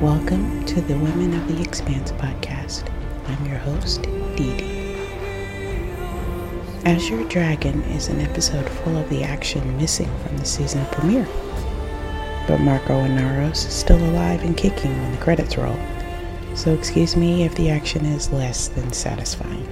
[0.00, 2.92] Welcome to the Women of the Expanse podcast.
[3.28, 4.02] I'm your host,
[4.36, 4.94] Dee Dee.
[6.84, 11.26] Azure Dragon is an episode full of the action missing from the season premiere.
[12.46, 15.78] But Marco Inaros is still alive and kicking when the credits roll,
[16.54, 19.66] so excuse me if the action is less than satisfying.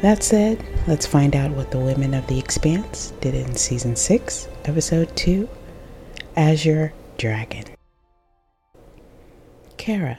[0.00, 4.48] That said, let's find out what the Women of the Expanse did in Season 6,
[4.64, 5.46] Episode 2
[6.36, 7.77] Azure Dragon.
[9.88, 10.18] Kara.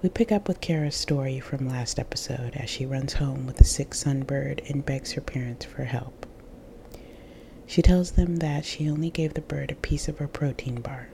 [0.00, 3.64] We pick up with Kara's story from last episode as she runs home with a
[3.64, 6.24] sick sunbird and begs her parents for help.
[7.66, 11.10] She tells them that she only gave the bird a piece of her protein bar.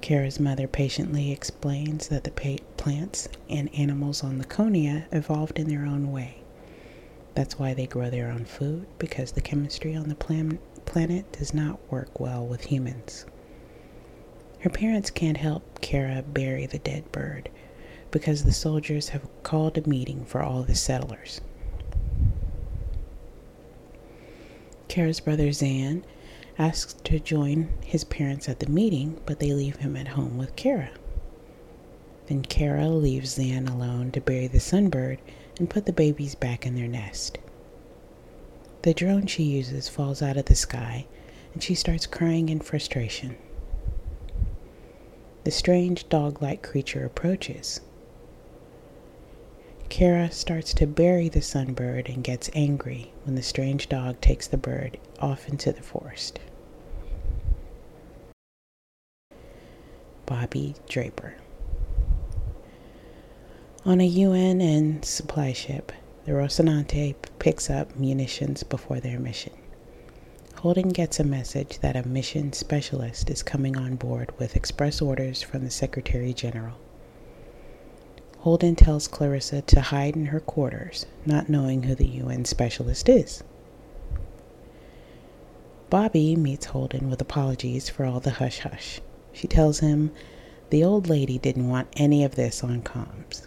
[0.00, 6.12] Kara's mother patiently explains that the plants and animals on Laconia evolved in their own
[6.12, 6.36] way.
[7.34, 11.52] That's why they grow their own food, because the chemistry on the plan- planet does
[11.52, 13.26] not work well with humans.
[14.60, 17.48] Her parents can't help Kara bury the dead bird
[18.10, 21.40] because the soldiers have called a meeting for all the settlers.
[24.88, 26.04] Kara's brother Zan
[26.58, 30.56] asks to join his parents at the meeting, but they leave him at home with
[30.56, 30.90] Kara.
[32.26, 35.18] Then Kara leaves Zan alone to bury the sunbird
[35.58, 37.38] and put the babies back in their nest.
[38.82, 41.06] The drone she uses falls out of the sky,
[41.52, 43.36] and she starts crying in frustration.
[45.46, 47.80] The strange dog like creature approaches.
[49.88, 54.56] Kara starts to bury the sunbird and gets angry when the strange dog takes the
[54.56, 56.40] bird off into the forest.
[60.26, 61.36] Bobby Draper.
[63.84, 65.92] On a UN supply ship,
[66.24, 69.52] the Rocinante picks up munitions before their mission.
[70.60, 75.42] Holden gets a message that a mission specialist is coming on board with express orders
[75.42, 76.76] from the Secretary General.
[78.38, 83.42] Holden tells Clarissa to hide in her quarters, not knowing who the UN specialist is.
[85.90, 89.00] Bobby meets Holden with apologies for all the hush hush.
[89.32, 90.10] She tells him
[90.70, 93.46] the old lady didn't want any of this on comms.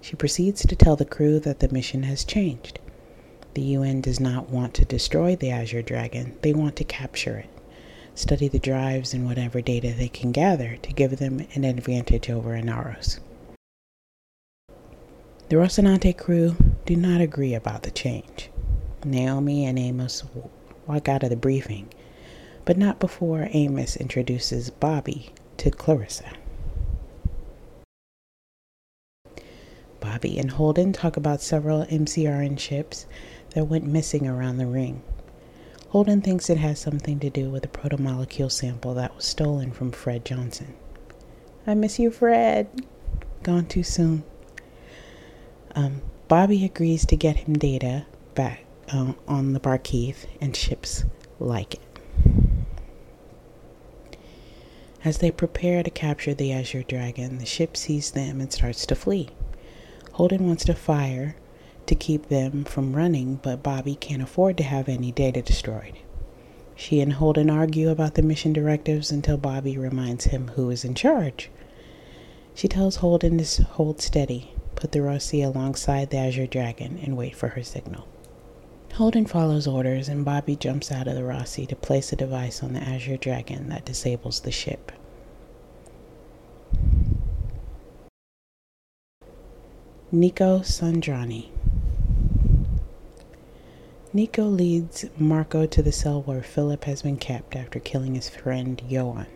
[0.00, 2.78] She proceeds to tell the crew that the mission has changed.
[3.54, 7.50] The UN does not want to destroy the Azure Dragon, they want to capture it,
[8.14, 12.50] study the drives and whatever data they can gather to give them an advantage over
[12.50, 13.18] Inaros.
[15.48, 16.54] The Rocinante crew
[16.86, 18.50] do not agree about the change.
[19.04, 20.22] Naomi and Amos
[20.86, 21.88] walk out of the briefing,
[22.64, 26.30] but not before Amos introduces Bobby to Clarissa.
[30.22, 33.06] And Holden talk about several MCRN ships
[33.54, 35.02] that went missing around the ring.
[35.88, 39.90] Holden thinks it has something to do with the protomolecule sample that was stolen from
[39.90, 40.74] Fred Johnson.
[41.66, 42.68] I miss you, Fred.
[43.42, 44.22] Gone too soon.
[45.74, 51.04] Um, Bobby agrees to get him data back uh, on the Barkeith and ships
[51.38, 51.80] like it.
[55.02, 58.94] As they prepare to capture the Azure Dragon, the ship sees them and starts to
[58.94, 59.30] flee.
[60.20, 61.34] Holden wants to fire
[61.86, 65.94] to keep them from running, but Bobby can't afford to have any data destroyed.
[66.76, 70.94] She and Holden argue about the mission directives until Bobby reminds him who is in
[70.94, 71.48] charge.
[72.54, 77.34] She tells Holden to hold steady, put the Roci alongside the Azure Dragon, and wait
[77.34, 78.06] for her signal.
[78.92, 82.74] Holden follows orders, and Bobby jumps out of the Roci to place a device on
[82.74, 84.92] the Azure Dragon that disables the ship.
[90.12, 91.50] Nico Sanjrani
[94.12, 98.82] Nico leads Marco to the cell where Philip has been kept after killing his friend
[98.88, 99.28] Johan.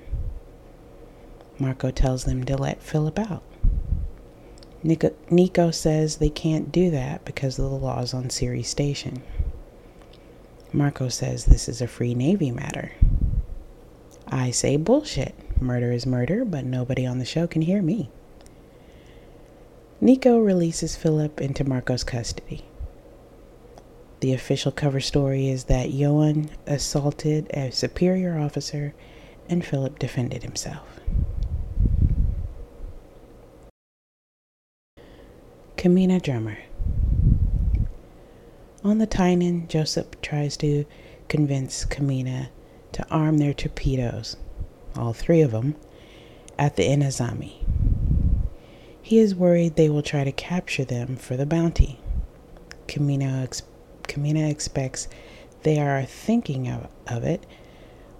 [1.60, 3.44] Marco tells them to let Philip out.
[4.82, 9.22] Nico, Nico says they can't do that because of the laws on Ceres Station.
[10.72, 12.90] Marco says this is a free Navy matter.
[14.26, 15.36] I say bullshit.
[15.62, 18.10] Murder is murder, but nobody on the show can hear me.
[20.04, 22.66] Nico releases Philip into Marco's custody.
[24.20, 28.92] The official cover story is that Johan assaulted a superior officer
[29.48, 31.00] and Philip defended himself.
[35.78, 36.58] Camina Drummer.
[38.84, 40.84] On the Tynan, Joseph tries to
[41.28, 42.48] convince Camina
[42.92, 44.36] to arm their torpedoes,
[44.96, 45.76] all three of them,
[46.58, 47.63] at the Inazami.
[49.04, 52.00] He is worried they will try to capture them for the bounty.
[52.88, 53.62] Camina
[54.04, 55.08] Camina expects
[55.62, 57.44] they are thinking of, of it,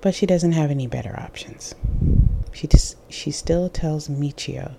[0.02, 1.74] but she doesn't have any better options.
[2.52, 2.68] she,
[3.08, 4.74] she still tells Michio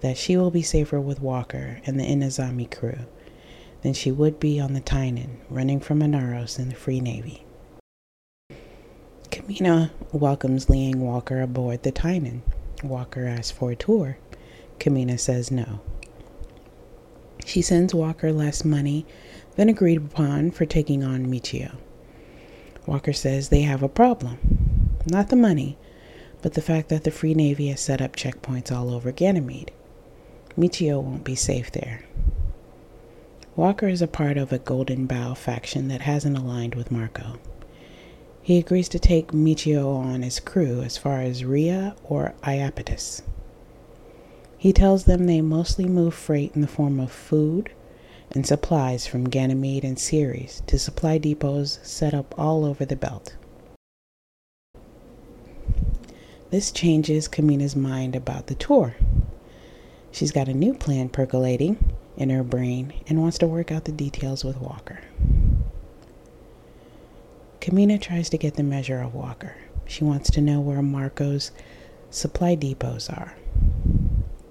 [0.00, 3.00] that she will be safer with Walker and the Inazami crew
[3.82, 7.44] than she would be on the Tynan running from Inaros in the Free Navy.
[9.30, 12.40] Camina welcomes Liang Walker aboard the Tynan.
[12.82, 14.16] Walker asks for a tour.
[14.82, 15.78] Camina says no.
[17.44, 19.06] She sends Walker less money
[19.54, 21.76] than agreed upon for taking on Michio.
[22.84, 24.98] Walker says they have a problem.
[25.06, 25.78] Not the money,
[26.42, 29.70] but the fact that the Free Navy has set up checkpoints all over Ganymede.
[30.58, 32.02] Michio won't be safe there.
[33.54, 37.38] Walker is a part of a Golden Bough faction that hasn't aligned with Marco.
[38.42, 43.22] He agrees to take Michio on as crew as far as Rhea or Iapetus.
[44.62, 47.72] He tells them they mostly move freight in the form of food
[48.30, 53.34] and supplies from Ganymede and Ceres to supply depots set up all over the belt.
[56.50, 58.94] This changes Camina's mind about the tour.
[60.12, 63.90] She's got a new plan percolating in her brain and wants to work out the
[63.90, 65.00] details with Walker.
[67.60, 69.56] Camina tries to get the measure of Walker.
[69.86, 71.50] She wants to know where Marco's
[72.10, 73.34] supply depots are.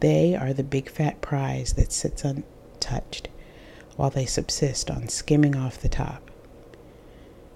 [0.01, 3.29] They are the big fat prize that sits untouched
[3.95, 6.31] while they subsist on skimming off the top.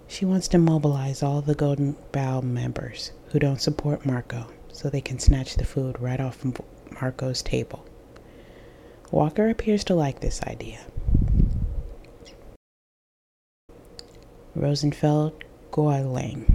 [0.08, 5.02] She wants to mobilize all the Golden Bough members who don't support Marco so they
[5.02, 6.46] can snatch the food right off
[7.02, 7.84] Marco's table.
[9.12, 10.82] Walker appears to like this idea.
[14.54, 16.55] Rosenfeld Guoliang.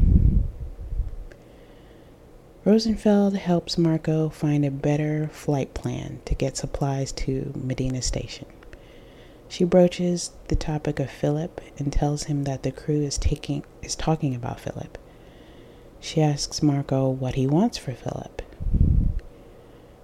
[2.70, 8.46] Rosenfeld helps Marco find a better flight plan to get supplies to Medina Station.
[9.48, 13.96] She broaches the topic of Philip and tells him that the crew is taking is
[13.96, 14.98] talking about Philip.
[15.98, 18.40] She asks Marco what he wants for Philip.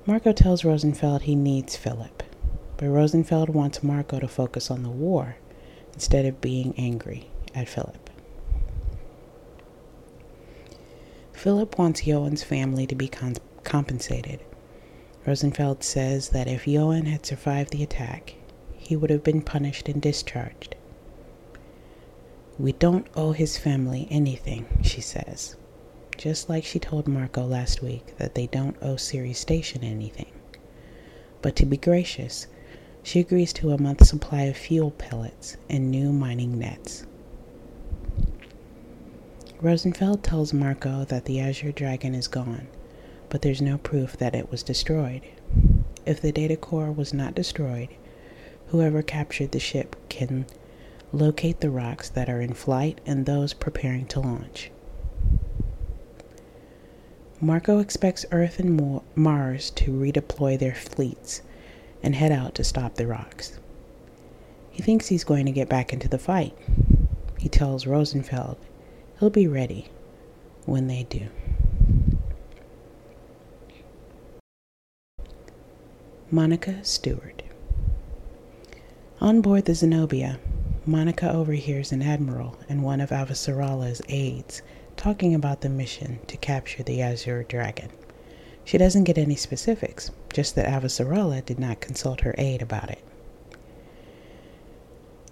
[0.05, 2.25] Marco tells Rosenfeld he needs Philip.
[2.79, 5.37] But Rosenfeld wants Marco to focus on the war
[5.95, 8.11] instead of being angry at Philip.
[11.47, 14.41] Philip wants Johan's family to be con- compensated.
[15.25, 18.35] Rosenfeld says that if Johan had survived the attack,
[18.73, 20.75] he would have been punished and discharged.
[22.59, 25.55] We don't owe his family anything, she says,
[26.19, 30.33] just like she told Marco last week that they don't owe Ceres Station anything.
[31.43, 32.49] But to be gracious,
[33.05, 37.07] she agrees to a month's supply of fuel pellets and new mining nets.
[39.67, 42.69] Rosenfeld tells Marco that the Azure Dragon is gone,
[43.29, 45.23] but there's no proof that it was destroyed.
[46.07, 47.89] If the data core was not destroyed,
[48.69, 50.47] whoever captured the ship can
[51.13, 54.71] locate the rocks that are in flight and those preparing to launch.
[57.41, 61.43] Marco expects Earth and Mars to redeploy their fleets
[62.05, 63.59] and head out to stop the rocks.
[64.71, 66.57] He thinks he's going to get back into the fight.
[67.37, 68.59] He tells Rosenfeld
[69.19, 69.89] he'll be ready
[70.65, 71.29] when they do.
[76.31, 77.43] Monica Stewart.
[79.21, 80.39] On board the Zenobia,
[80.85, 84.61] Monica overhears an admiral and one of Avasarala's aides
[84.97, 87.91] talking about the mission to capture the Azure Dragon.
[88.65, 93.03] She doesn't get any specifics, just that Avasarala did not consult her aide about it.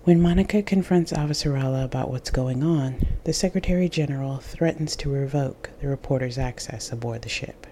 [0.04, 5.88] When Monica confronts Avasarala about what's going on, the Secretary General threatens to revoke the
[5.88, 7.66] reporter's access aboard the ship.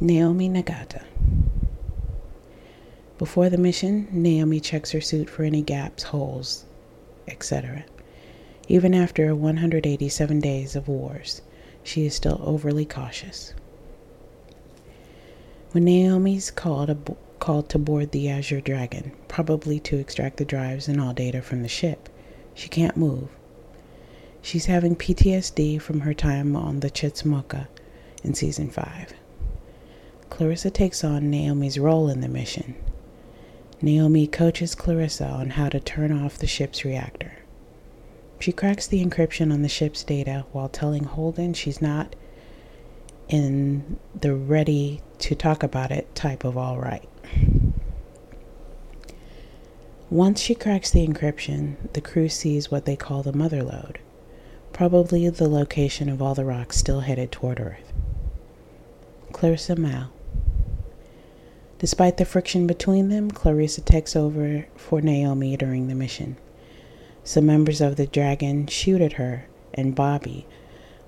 [0.00, 1.02] Naomi Nagata.
[3.16, 6.66] Before the mission, Naomi checks her suit for any gaps, holes,
[7.26, 7.86] etc.
[8.68, 11.40] Even after 187 days of wars,
[11.82, 13.54] she is still overly cautious.
[15.72, 20.88] When Naomi's called, ab- called to board the Azure Dragon, probably to extract the drives
[20.88, 22.08] and all data from the ship,
[22.54, 23.28] she can't move.
[24.42, 27.68] She's having PTSD from her time on the Chetzemoka
[28.22, 29.12] in season 5.
[30.30, 32.74] Clarissa takes on Naomi's role in the mission.
[33.80, 37.32] Naomi coaches Clarissa on how to turn off the ship's reactor.
[38.40, 42.14] She cracks the encryption on the ship's data while telling Holden she's not
[43.28, 47.08] in the ready to talk about it type of all right.
[50.10, 53.98] Once she cracks the encryption, the crew sees what they call the mother lode,
[54.72, 57.92] probably the location of all the rocks still headed toward Earth.
[59.32, 60.08] Clarissa Mao.
[61.78, 66.36] Despite the friction between them, Clarissa takes over for Naomi during the mission.
[67.22, 70.46] Some members of the dragon shoot at her and Bobby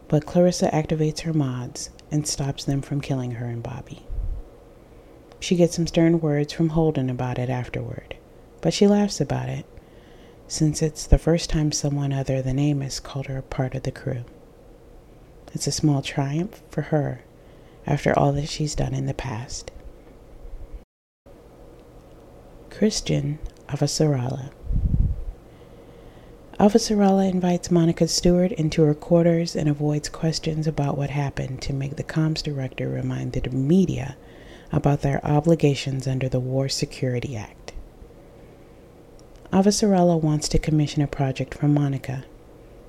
[0.09, 4.07] But Clarissa activates her mods and stops them from killing her and Bobby.
[5.39, 8.17] She gets some stern words from Holden about it afterward,
[8.61, 9.65] but she laughs about it
[10.47, 13.93] since it's the first time someone other than Amos called her a part of the
[13.93, 14.25] crew.
[15.55, 17.23] It's a small triumph for her
[17.87, 19.71] after all that she's done in the past.
[22.69, 23.39] Chrisjen
[23.69, 24.51] Avasarala.
[26.61, 31.97] Avasarala invites Monica Stewart into her quarters and avoids questions about what happened to make
[31.97, 34.15] the comms director remind the media
[34.71, 37.73] about their obligations under the War Security Act.
[39.51, 42.25] Avasarala wants to commission a project for Monica.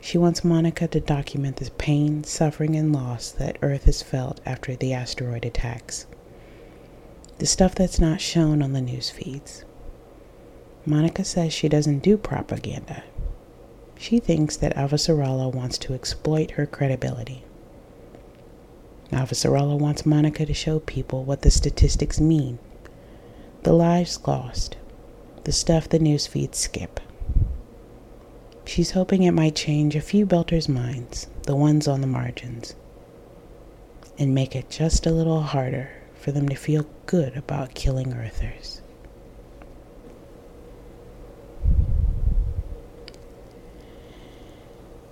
[0.02, 4.76] She wants Monica to document the pain, suffering, and loss that Earth has felt after
[4.76, 6.08] the asteroid attacks.
[7.38, 9.64] The stuff that's not shown on the news feeds.
[10.86, 13.04] Monica says she doesn't do propaganda.
[14.02, 17.44] She thinks that Avasarala wants to exploit her credibility.
[19.12, 22.58] Avasarala wants Monica to show people what the statistics mean
[23.62, 24.76] the lives lost,
[25.44, 27.00] the stuff the news feeds skip.
[28.66, 32.74] She's hoping it might change a few Belters' minds, the ones on the margins,
[34.18, 38.81] and make it just a little harder for them to feel good about killing Earthers.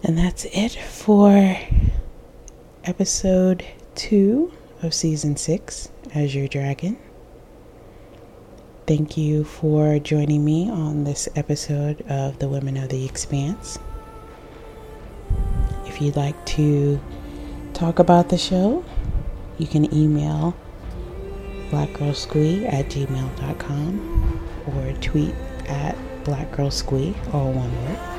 [0.10, 1.56] And that's it for
[2.84, 3.64] episode
[3.94, 4.52] two
[4.82, 6.98] of season six, Azure Dragon.
[8.88, 13.78] Thank you for joining me on this episode of The Women of the Expanse.
[15.86, 17.00] If you'd like to
[17.76, 18.84] talk about the show,
[19.60, 20.56] you can email
[21.70, 25.36] blackgirlsquee at gmail.com or tweet
[25.68, 28.19] at blackgirlsquee, all one word.